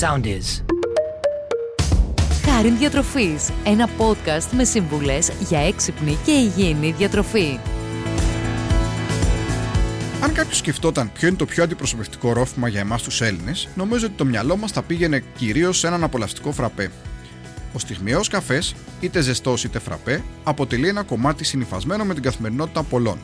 [0.00, 0.64] Sound is.
[2.44, 7.58] Χάριν Διατροφής, ένα podcast με σύμβουλες για έξυπνη και υγιεινή διατροφή.
[10.22, 14.14] Αν κάποιος σκεφτόταν ποιο είναι το πιο αντιπροσωπευτικό ρόφημα για εμάς τους Έλληνες, νομίζω ότι
[14.14, 16.90] το μυαλό μας θα πήγαινε κυρίως σε έναν απολαυστικό φραπέ.
[17.72, 23.18] Ο στιγμιαίος καφές, είτε ζεστός είτε φραπέ, αποτελεί ένα κομμάτι συνυφασμένο με την καθημερινότητα πολλών.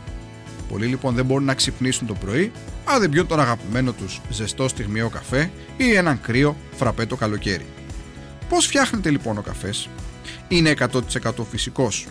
[0.68, 2.52] Πολλοί λοιπόν δεν μπορούν να ξυπνήσουν το πρωί
[2.92, 7.66] αν δεν πιούν τον αγαπημένο τους ζεστό στιγμιαίο καφέ ή έναν κρύο φραπέ το καλοκαίρι.
[8.48, 9.88] Πώς φτιάχνεται λοιπόν ο καφές,
[10.48, 11.00] Είναι 100%
[11.50, 12.06] φυσικός.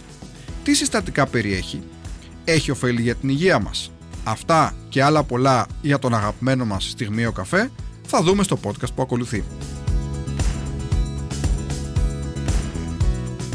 [0.63, 1.81] Τι συστατικά περιέχει,
[2.43, 3.91] Έχει ωφέλη για την υγεία μας.
[4.23, 7.71] Αυτά και άλλα πολλά για τον αγαπημένο μας στιγμίο καφέ
[8.07, 9.43] θα δούμε στο podcast που ακολουθεί.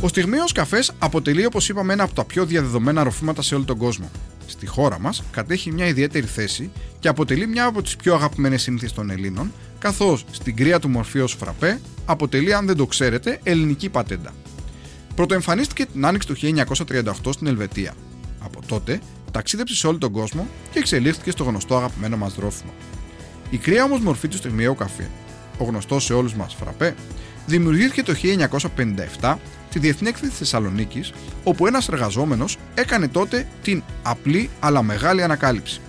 [0.01, 3.77] Ο στιγμίος καφές αποτελεί όπως είπαμε ένα από τα πιο διαδεδομένα ροφήματα σε όλο τον
[3.77, 4.11] κόσμο.
[4.47, 8.93] Στη χώρα μας κατέχει μια ιδιαίτερη θέση και αποτελεί μια από τις πιο αγαπημένες συνήθειες
[8.93, 13.89] των Ελλήνων, καθώς στην κρύα του μορφή ως φραπέ αποτελεί αν δεν το ξέρετε ελληνική
[13.89, 14.33] πατέντα.
[15.15, 16.37] Πρωτοεμφανίστηκε την άνοιξη του
[16.95, 17.95] 1938 στην Ελβετία.
[18.41, 19.01] Από τότε
[19.33, 22.73] ταξίδεψε σε όλο τον κόσμο και εξελίχθηκε στο γνωστό αγαπημένο μας ρόφημα.
[23.51, 25.11] Η κρύα όμως μορφή του στιγμιαίου καφέ,
[25.59, 26.95] ο γνωστός σε όλους μας φραπέ,
[27.47, 28.15] δημιουργήθηκε το
[29.21, 29.35] 1957
[29.75, 31.13] στη Διεθνή Έκθεση Θεσσαλονίκης,
[31.45, 35.81] όπου ένας εργαζόμενος έκανε τότε την απλή αλλά μεγάλη ανακάλυψη.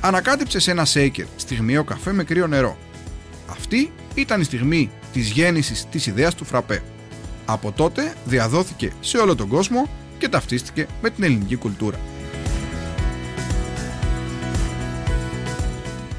[0.00, 2.78] Ανακάτεψε σε ένα σέικερ στιγμιαίο καφέ με κρύο νερό.
[3.50, 6.82] Αυτή ήταν η στιγμή της γέννησης της ιδέας του φραπέ.
[7.44, 11.98] Από τότε διαδόθηκε σε όλο τον κόσμο και ταυτίστηκε με την ελληνική κουλτούρα.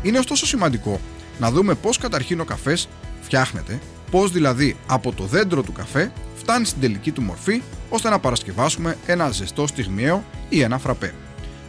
[0.02, 1.00] Είναι ωστόσο σημαντικό
[1.39, 2.89] να δούμε πώς καταρχήν ο καφές
[3.22, 3.80] φτιάχνεται,
[4.11, 8.97] πώς δηλαδή από το δέντρο του καφέ φτάνει στην τελική του μορφή ώστε να παρασκευάσουμε
[9.05, 11.13] ένα ζεστό στιγμιαίο ή ένα φραπέ.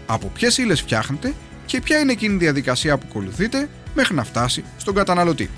[0.06, 1.34] Από ποιες ύλες φτιάχνεται
[1.66, 5.50] και ποια είναι εκείνη η διαδικασία που ακολουθείται μέχρι να φτάσει στον καταναλωτή.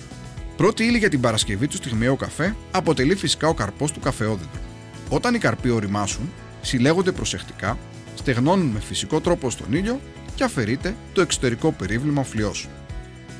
[0.56, 4.60] Πρώτη ύλη για την παρασκευή του στιγμιαίου καφέ αποτελεί φυσικά ο καρπός του καφεόδεντρου.
[5.08, 7.78] Όταν οι καρποί οριμάσουν, συλλέγονται προσεκτικά,
[8.14, 10.00] στεγνώνουν με φυσικό τρόπο στον ήλιο
[10.34, 12.54] και αφαιρείται το εξωτερικό περίβλημα φλοιό.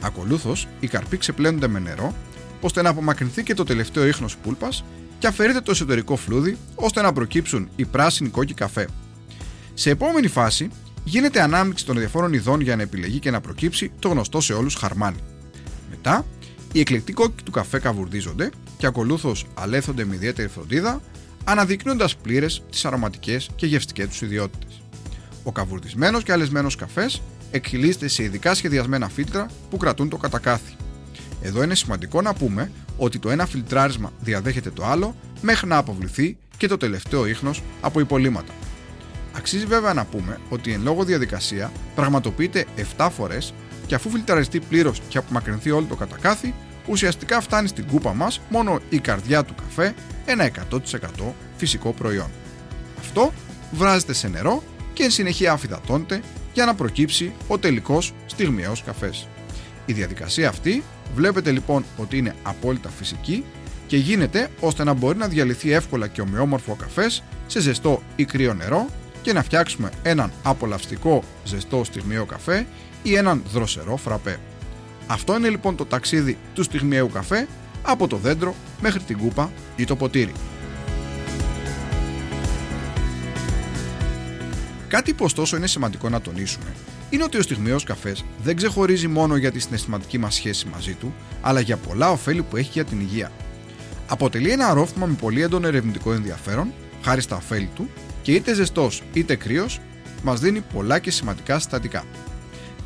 [0.00, 2.14] Ακολούθως, οι καρποί ξεπλένονται με νερό,
[2.64, 4.84] ώστε να απομακρυνθεί και το τελευταίο ίχνος πούλπας
[5.18, 8.88] και αφαιρείται το εσωτερικό φλούδι, ώστε να προκύψουν οι πράσινοι κόκκι καφέ.
[9.74, 10.68] Σε επόμενη φάση,
[11.04, 14.74] γίνεται ανάμειξη των διαφόρων ειδών για να επιλεγεί και να προκύψει το γνωστό σε όλους
[14.74, 15.18] χαρμάνι.
[15.90, 16.24] Μετά,
[16.72, 21.00] οι εκλεκτοί κόκκι του καφέ καβουρδίζονται και ακολούθως αλέθονται με ιδιαίτερη φροντίδα,
[21.44, 24.82] αναδεικνύοντας πλήρες τις αρωματικές και γευστικές τους ιδιότητες.
[25.42, 30.76] Ο καβουρδισμένος και αλεσμένος καφές εκχυλίζεται σε ειδικά σχεδιασμένα φίλτρα που κρατούν το κατακάθι.
[31.42, 36.36] Εδώ είναι σημαντικό να πούμε ότι το ένα φιλτράρισμα διαδέχεται το άλλο μέχρι να αποβληθεί
[36.56, 38.52] και το τελευταίο ίχνος από υπολείμματα.
[39.36, 42.66] Αξίζει βέβαια να πούμε ότι η εν λόγω διαδικασία πραγματοποιείται
[42.96, 43.54] 7 φορές
[43.86, 46.54] και αφού φιλτραριστεί πλήρως και απομακρυνθεί όλο το κατακάθι,
[46.86, 49.94] ουσιαστικά φτάνει στην κούπα μας μόνο η καρδιά του καφέ,
[50.24, 52.30] ένα 100% φυσικό προϊόν.
[52.98, 53.32] Αυτό
[53.72, 56.20] βράζεται σε νερό και εν συνεχεία αφιδατώνεται
[56.52, 59.28] για να προκύψει ο τελικός στιγμιαίος καφές.
[59.86, 60.82] Η διαδικασία αυτή
[61.14, 63.44] βλέπετε λοιπόν ότι είναι απόλυτα φυσική
[63.86, 68.54] και γίνεται ώστε να μπορεί να διαλυθεί εύκολα και ομοιόμορφο καφές σε ζεστό ή κρύο
[68.54, 68.86] νερό
[69.22, 72.66] και να φτιάξουμε έναν απολαυστικό ζεστό στιγμιαίο καφέ
[73.02, 74.38] ή έναν δροσερό φραπέ.
[75.06, 77.48] Αυτό είναι λοιπόν το ταξίδι του στιγμιαίου καφέ
[77.82, 80.32] από το δέντρο μέχρι την κούπα ή το ποτήρι.
[84.88, 86.72] Κάτι που ωστόσο είναι σημαντικό να τονίσουμε
[87.12, 91.14] είναι ότι ο στιγμιαίος καφές δεν ξεχωρίζει μόνο για τη συναισθηματική μας σχέση μαζί του,
[91.40, 93.32] αλλά για πολλά ωφέλη που έχει για την υγεία.
[94.08, 97.90] Αποτελεί ένα αρρώστημα με πολύ έντονο ερευνητικό ενδιαφέρον, χάρη στα ωφέλη του,
[98.22, 99.80] και είτε ζεστός είτε κρύος,
[100.22, 102.04] μας δίνει πολλά και σημαντικά συστατικά.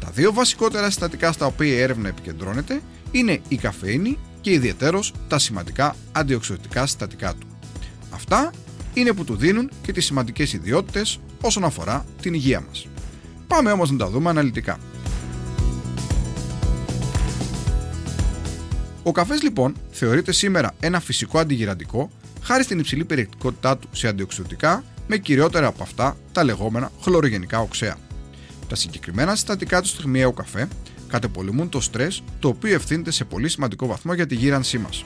[0.01, 5.39] Τα δύο βασικότερα συστατικά στα οποία η έρευνα επικεντρώνεται είναι η καφέινη και ιδιαίτερω τα
[5.39, 7.47] σημαντικά αντιοξυδοτικά συστατικά του.
[8.11, 8.51] Αυτά
[8.95, 12.87] είναι που του δίνουν και τις σημαντικές ιδιότητες όσον αφορά την υγεία μας.
[13.47, 14.79] Πάμε όμως να τα δούμε αναλυτικά.
[19.03, 22.11] Ο καφές λοιπόν θεωρείται σήμερα ένα φυσικό αντιγυραντικό
[22.43, 27.97] χάρη στην υψηλή περιεκτικότητά του σε αντιοξυδοτικά με κυριότερα από αυτά τα λεγόμενα χλωρογενικά οξέα.
[28.69, 30.69] Τα συγκεκριμένα συστατικά του στιγμιαίου καφέ
[31.09, 35.05] κατεπολεμούν το στρες το οποίο ευθύνεται σε πολύ σημαντικό βαθμό για τη γύρανσή μας.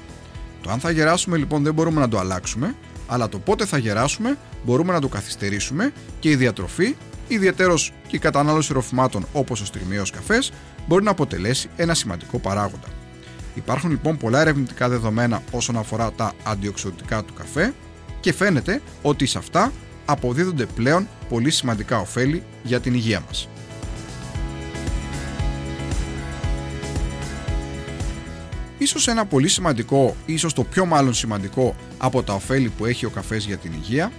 [0.62, 2.74] Το αν θα γεράσουμε λοιπόν δεν μπορούμε να το αλλάξουμε,
[3.06, 6.96] αλλά το πότε θα γεράσουμε μπορούμε να το καθυστερήσουμε και η διατροφή,
[7.34, 7.74] ιδιαίτερω
[8.06, 10.52] και η κατανάλωση ροφημάτων όπως ο στιγμιαίο καφές,
[10.86, 12.88] μπορεί να αποτελέσει ένα σημαντικό παράγοντα.
[13.54, 17.74] Υπάρχουν λοιπόν πολλά ερευνητικά δεδομένα όσον αφορά τα αντιοξυδοτικά του καφέ
[18.20, 19.72] και φαίνεται ότι σε αυτά
[20.04, 23.48] αποδίδονται πλέον πολύ σημαντικά ωφέλη για την υγεία μας.
[28.78, 33.10] Ίσως ένα πολύ σημαντικό, ίσως το πιο μάλλον σημαντικό από τα ωφέλη που έχει ο
[33.10, 34.12] καφές για την υγεία,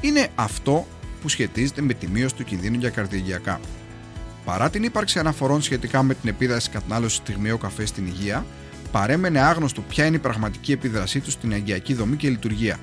[0.00, 0.86] είναι αυτό
[1.22, 3.60] που σχετίζεται με τη μείωση του κινδύνου για καρδιαγιακά.
[4.44, 8.46] Παρά την ύπαρξη αναφορών σχετικά με την επίδραση κατανάλωση στιγμιαίου καφέ στην υγεία,
[8.92, 12.78] παρέμενε άγνωστο ποια είναι η πραγματική επίδρασή τους στην αγκιακή δομή και λειτουργία.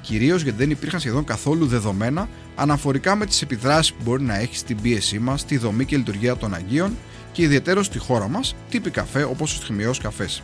[0.00, 4.56] Κυρίως γιατί δεν υπήρχαν σχεδόν καθόλου δεδομένα αναφορικά με τις επιδράσεις που μπορεί να έχει
[4.56, 6.96] στην πίεσή μας, στη δομή και λειτουργία των αγκίων
[7.32, 10.42] και ιδιαίτερο στη χώρα μας, τύπη καφέ όπως ο στιγμιαίος καφές.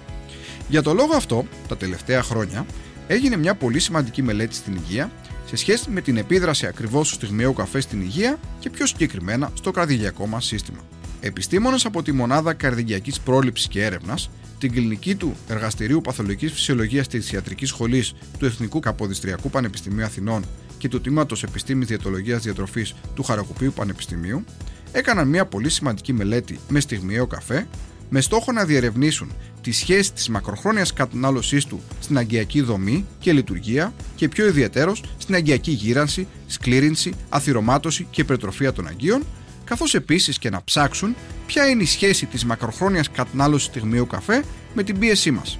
[0.69, 2.67] Για το λόγο αυτό, τα τελευταία χρόνια
[3.13, 5.11] έγινε μια πολύ σημαντική μελέτη στην υγεία
[5.47, 9.71] σε σχέση με την επίδραση ακριβώς του στιγμιαίου καφέ στην υγεία και πιο συγκεκριμένα στο
[9.71, 10.79] καρδιακό μας σύστημα.
[11.21, 17.33] Επιστήμονες από τη Μονάδα Καρδιακή Πρόληψης και Έρευνας, την κλινική του Εργαστηρίου Παθολογικής Φυσιολογίας της
[17.33, 20.45] Ιατρικής Σχολής του Εθνικού Καποδιστριακού Πανεπιστημίου Αθηνών
[20.79, 24.45] και του Τμήματος Επιστήμης Διατολογία Διατροφής του Χαρακοπίου Πανεπιστημίου,
[24.93, 27.67] έκαναν μια πολύ σημαντική μελέτη με στιγμιαίο καφέ
[28.15, 33.93] με στόχο να διερευνήσουν τη σχέση της μακροχρόνιας κατανάλωσής του στην αγκιακή δομή και λειτουργία
[34.15, 39.23] και πιο ιδιαίτερος στην αγκιακή γύρανση, σκλήρινση, αθυρωμάτωση και υπερτροφία των αγκίων,
[39.65, 41.15] καθώς επίσης και να ψάξουν
[41.47, 44.45] ποια είναι η σχέση της μακροχρόνιας κατανάλωσης στιγμίου καφέ
[44.75, 45.59] με την πίεσή μας.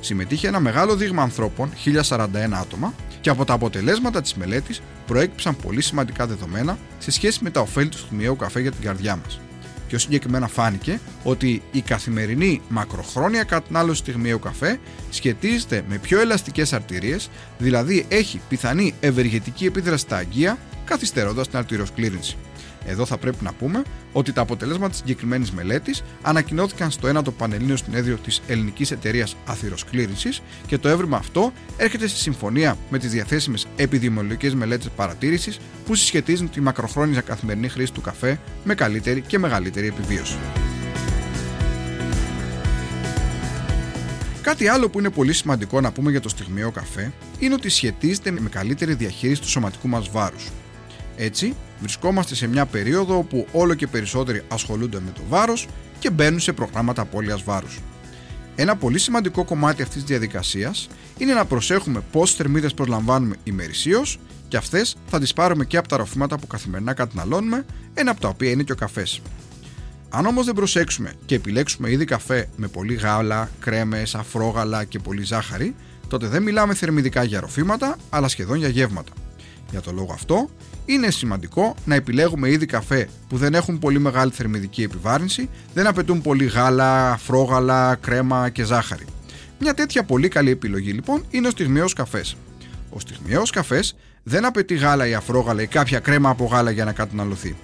[0.00, 5.80] Συμμετείχε ένα μεγάλο δείγμα ανθρώπων, 1041 άτομα, και από τα αποτελέσματα της μελέτης προέκυψαν πολύ
[5.80, 9.40] σημαντικά δεδομένα σε σχέση με τα ωφέλη του στιγμιαίου καφέ για την καρδιά μας.
[9.88, 14.78] Πιο συγκεκριμένα φάνηκε ότι η καθημερινή μακροχρόνια κατανάλωση στιγμιαίου καφέ
[15.10, 20.58] σχετίζεται με πιο ελαστικές αρτηρίες, δηλαδή έχει πιθανή ευεργετική επίδραση στα αγκία,
[20.88, 22.36] καθυστερώντας την αρτηριοσκλήρινση.
[22.86, 23.82] Εδώ θα πρέπει να πούμε
[24.12, 30.30] ότι τα αποτελέσματα της συγκεκριμένης μελέτης ανακοινώθηκαν στο ένατο πανελλήνιο συνέδριο της Ελληνικής Εταιρείας Αθυροσκλήρυνση
[30.66, 36.50] και το έβριμα αυτό έρχεται σε συμφωνία με τις διαθέσιμες επιδημιολογικές μελέτες παρατήρησης που συσχετίζουν
[36.50, 40.36] τη μακροχρόνια καθημερινή χρήση του καφέ με καλύτερη και μεγαλύτερη επιβίωση.
[44.42, 48.30] Κάτι άλλο που είναι πολύ σημαντικό να πούμε για το στιγμιαίο καφέ είναι ότι σχετίζεται
[48.30, 50.48] με καλύτερη διαχείριση του σωματικού μας βάρους.
[51.20, 55.68] Έτσι, βρισκόμαστε σε μια περίοδο όπου όλο και περισσότεροι ασχολούνται με το βάρος
[55.98, 57.78] και μπαίνουν σε προγράμματα απώλειας βάρους.
[58.54, 60.88] Ένα πολύ σημαντικό κομμάτι αυτής της διαδικασίας
[61.18, 64.18] είναι να προσέχουμε πόσες θερμίδες προσλαμβάνουμε ημερησίως
[64.48, 68.28] και αυτές θα τις πάρουμε και από τα ροφήματα που καθημερινά καταναλώνουμε, ένα από τα
[68.28, 69.20] οποία είναι και ο καφές.
[70.10, 75.22] Αν όμως δεν προσέξουμε και επιλέξουμε ήδη καφέ με πολύ γάλα, κρέμες, αφρόγαλα και πολύ
[75.22, 75.74] ζάχαρη,
[76.08, 79.12] τότε δεν μιλάμε θερμιδικά για ροφήματα, αλλά σχεδόν για γεύματα.
[79.70, 80.48] Για το λόγο αυτό,
[80.84, 86.22] είναι σημαντικό να επιλέγουμε είδη καφέ που δεν έχουν πολύ μεγάλη θερμιδική επιβάρυνση, δεν απαιτούν
[86.22, 89.04] πολύ γάλα, φρόγαλα, κρέμα και ζάχαρη.
[89.58, 92.36] Μια τέτοια πολύ καλή επιλογή λοιπόν είναι ο στιγμιαίος καφές.
[92.90, 96.92] Ο στιγμιαίος καφές δεν απαιτεί γάλα ή αφρόγαλα ή κάποια κρέμα από γάλα για να
[96.92, 97.56] καταναλωθεί.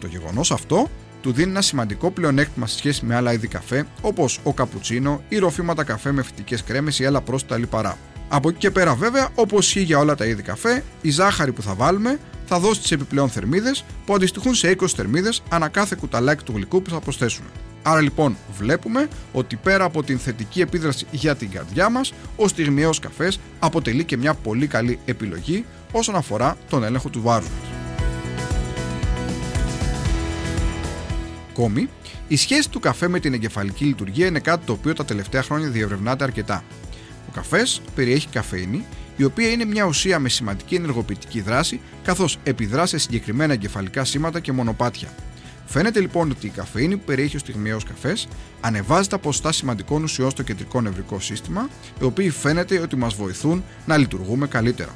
[0.00, 0.88] Το γεγονός αυτό
[1.20, 5.38] του δίνει ένα σημαντικό πλεονέκτημα σε σχέση με άλλα είδη καφέ, όπως ο καπουτσίνο ή
[5.38, 7.98] ροφήματα καφέ με φυτικές κρέμες ή άλλα πρόσθετα λιπαρά.
[8.34, 11.62] Από εκεί και πέρα, βέβαια, όπως ισχύει για όλα τα είδη καφέ, η ζάχαρη που
[11.62, 16.44] θα βάλουμε θα δώσει τις επιπλέον θερμίδες που αντιστοιχούν σε 20 θερμίδες ανά κάθε κουταλάκι
[16.44, 17.48] του γλυκού που θα προσθέσουμε.
[17.82, 22.98] Άρα λοιπόν βλέπουμε ότι πέρα από την θετική επίδραση για την καρδιά μας, ο στιγμιαίος
[22.98, 27.68] καφές αποτελεί και μια πολύ καλή επιλογή όσον αφορά τον έλεγχο του βάρους μας.
[31.50, 31.88] Ακόμη,
[32.28, 35.68] η σχέση του καφέ με την εγκεφαλική λειτουργία είναι κάτι το οποίο τα τελευταία χρόνια
[35.68, 36.64] διευρευνάται αρκετά.
[37.34, 38.84] Ο καφές περιέχει καφέινη
[39.16, 44.40] η οποία είναι μια ουσία με σημαντική ενεργοποιητική δράση, καθώς επιδρά σε συγκεκριμένα εγκεφαλικά σήματα
[44.40, 45.08] και μονοπάτια.
[45.66, 48.28] Φαίνεται λοιπόν ότι η καφέινη που περιέχει ο στιγμιαίο καφές
[48.60, 51.68] ανεβάζει τα ποσοστά σημαντικών ουσιών στο κεντρικό νευρικό σύστημα,
[52.00, 54.94] οι οποίοι φαίνεται ότι μας βοηθούν να λειτουργούμε καλύτερα.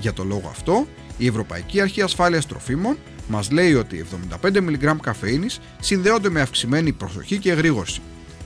[0.00, 0.86] Για το λόγο αυτό,
[1.18, 2.96] η Ευρωπαϊκή Αρχή Ασφάλειας Τροφίμων
[3.28, 4.06] μας λέει ότι
[4.42, 8.00] 75 mg καφέινης συνδέονται με αυξημένη προσοχή και εγρήγορση.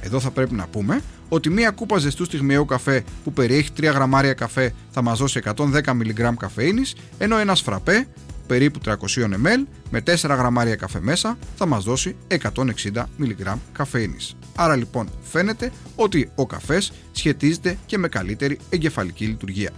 [0.05, 4.35] Εδώ θα πρέπει να πούμε ότι μία κούπα ζεστού στιγμιαίου καφέ που περιέχει 3 γραμμάρια
[4.35, 8.07] καφέ θα μας δώσει 110 mg καφέινης, ενώ ένας φραπέ
[8.47, 8.93] περίπου 300
[9.25, 14.37] ml με 4 γραμμάρια καφέ μέσα θα μας δώσει 160 mg καφέινης.
[14.57, 19.71] Άρα λοιπόν φαίνεται ότι ο καφές σχετίζεται και με καλύτερη εγκεφαλική λειτουργία.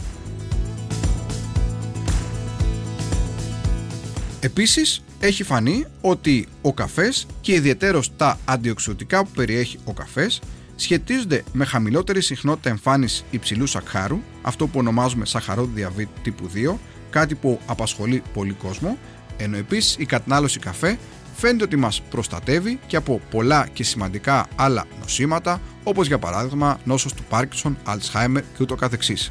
[4.44, 10.40] Επίσης έχει φανεί ότι ο καφές και ιδιαίτερος τα αντιοξυδοτικά που περιέχει ο καφές
[10.76, 16.74] σχετίζονται με χαμηλότερη συχνότητα εμφάνισης υψηλού σακχάρου, αυτό που ονομάζουμε σαχαρόδι διαβήτη τύπου 2,
[17.10, 18.98] κάτι που απασχολεί πολύ κόσμο,
[19.36, 20.98] ενώ επίσης η κατανάλωση καφέ
[21.36, 27.12] φαίνεται ότι μας προστατεύει και από πολλά και σημαντικά άλλα νοσήματα, όπως για παράδειγμα νόσος
[27.12, 29.30] του Πάρκινσον, Alzheimer και ούτω καθεξής.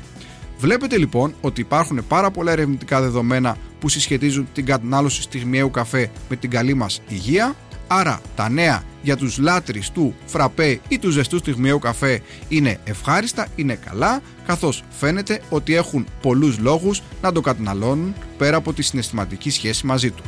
[0.58, 6.36] Βλέπετε λοιπόν ότι υπάρχουν πάρα πολλά ερευνητικά δεδομένα που συσχετίζουν την κατανάλωση στιγμιαίου καφέ με
[6.36, 7.56] την καλή μας υγεία,
[7.88, 13.48] Άρα τα νέα για τους λάτρεις του φραπέ ή τους ζεστού στιγμιαίου καφέ είναι ευχάριστα,
[13.56, 19.50] είναι καλά, καθώς φαίνεται ότι έχουν πολλούς λόγους να το καταναλώνουν πέρα από τη συναισθηματική
[19.50, 20.24] σχέση μαζί του.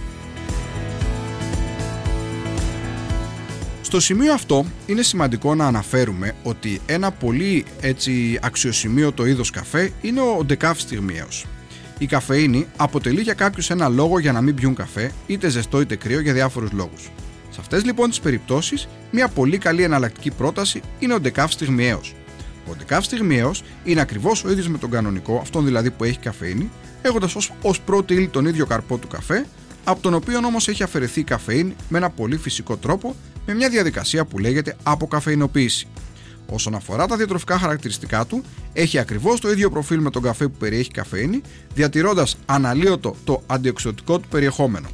[3.95, 10.21] Στο σημείο αυτό είναι σημαντικό να αναφέρουμε ότι ένα πολύ έτσι αξιοσημείωτο είδος καφέ είναι
[10.21, 11.45] ο ντεκάφ στιγμιαίος.
[11.97, 15.95] Η καφεΐνη αποτελεί για κάποιους ένα λόγο για να μην πιούν καφέ, είτε ζεστό είτε
[15.95, 17.11] κρύο για διάφορους λόγους.
[17.49, 22.15] Σε αυτές λοιπόν τις περιπτώσεις, μια πολύ καλή εναλλακτική πρόταση είναι ο ντεκάφ στιγμιαίος.
[22.69, 26.71] Ο ντεκάφ στιγμιαίος είναι ακριβώς ο ίδιος με τον κανονικό, αυτόν δηλαδή που έχει καφεΐνη,
[27.01, 29.45] έχοντας ως, ως πρώτη ύλη τον ίδιο καρπό του καφέ,
[29.87, 33.15] από τον οποίο όμως έχει αφαιρεθεί η καφεΐνη με ένα πολύ φυσικό τρόπο
[33.45, 35.87] με μια διαδικασία που λέγεται αποκαφεινοποίηση.
[36.49, 40.57] Όσον αφορά τα διατροφικά χαρακτηριστικά του, έχει ακριβώς το ίδιο προφίλ με τον καφέ που
[40.57, 41.41] περιέχει καφεΐνη,
[41.73, 44.87] διατηρώντας αναλλοίωτο το αντιοξειδωτικό του περιεχόμενο.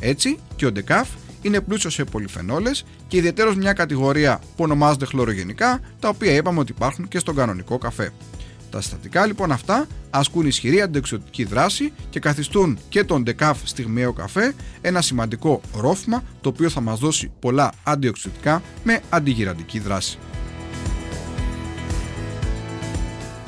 [0.00, 1.08] Έτσι και ο ντεκάφ
[1.42, 6.72] είναι πλούσιος σε πολυφενόλες και ιδιαίτερα μια κατηγορία που ονομάζονται χλωρογενικά, τα οποία είπαμε ότι
[6.72, 8.12] υπάρχουν και στον κανονικό καφέ.
[8.70, 14.54] Τα συστατικά λοιπόν αυτά ασκούν ισχυρή αντιοξειδωτική δράση και καθιστούν και τον ντεκάφ στιγμιαίο καφέ
[14.80, 20.18] ένα σημαντικό ρόφημα το οποίο θα μας δώσει πολλά αντιοξειδωτικά με αντιγηραντική δράση.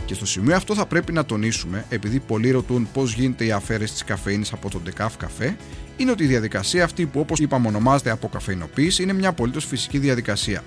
[0.04, 3.92] Και στο σημείο αυτό θα πρέπει να τονίσουμε, επειδή πολλοί ρωτούν πώς γίνεται η αφαίρεση
[3.92, 5.56] της καφεΐνης από τον ντεκάφ καφέ,
[5.96, 10.62] είναι ότι η διαδικασία αυτή που όπως είπαμε ονομάζεται αποκαφεινοποίηση είναι μια απολύτως φυσική διαδικασία.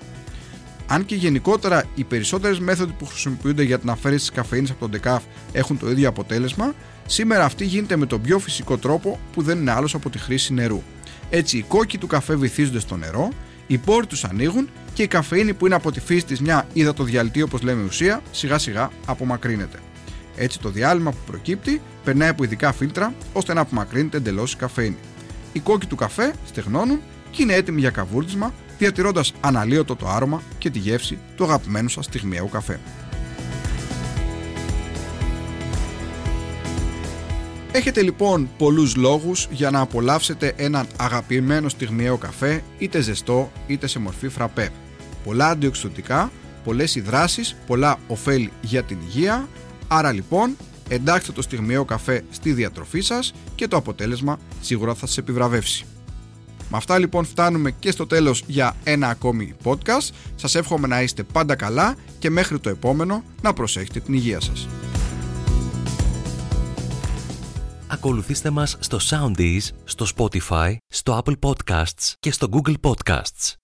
[0.87, 4.89] Αν και γενικότερα οι περισσότερες μέθοδοι που χρησιμοποιούνται για την αφαίρεση της καφεΐνης από τον
[4.89, 6.73] ντεκάφ έχουν το ίδιο αποτέλεσμα,
[7.05, 10.53] σήμερα αυτή γίνεται με τον πιο φυσικό τρόπο που δεν είναι άλλος από τη χρήση
[10.53, 10.81] νερού.
[11.29, 13.29] Έτσι, οι κόκκοι του καφέ βυθίζονται στο νερό,
[13.67, 17.41] οι πόροι τους ανοίγουν και η καφεΐνη που είναι από τη φύση της μια υδατοδιαλυτή
[17.41, 19.79] όπως λέμε ουσία, σιγά σιγά απομακρύνεται.
[20.35, 24.97] Έτσι, το διάλειμμα που προκύπτει περνάει από ειδικά φίλτρα ώστε να απομακρύνεται εντελώς η καφέινη.
[25.53, 26.99] Οι κόκκι του καφέ στεγνώνουν
[27.31, 32.05] και είναι έτοιμοι για καβούρδισμα διατηρώντας αναλύωτο το άρωμα και τη γεύση του αγαπημένου σας
[32.05, 32.79] στιγμιαίου καφέ.
[37.71, 43.99] Έχετε λοιπόν πολλούς λόγους για να απολαύσετε έναν αγαπημένο στιγμιαίο καφέ είτε ζεστό είτε σε
[43.99, 44.69] μορφή φραπέ.
[45.23, 46.31] Πολλά αντιοξυδοτικά,
[46.63, 49.47] πολλές υδράσεις, πολλά ωφέλη για την υγεία,
[49.87, 50.55] άρα λοιπόν
[50.89, 55.85] εντάξτε το στιγμιαίο καφέ στη διατροφή σας και το αποτέλεσμα σίγουρα θα σας επιβραβεύσει.
[56.70, 60.10] Με αυτά λοιπόν φτάνουμε και στο τέλος για ένα ακόμη podcast.
[60.36, 64.67] Σας εύχομαι να είστε πάντα καλά και μέχρι το επόμενο να προσέχετε την υγεία σας.
[67.88, 73.62] Ακολουθήστε μας στο Soundees, στο Spotify, στο Apple Podcasts και στο Google Podcasts.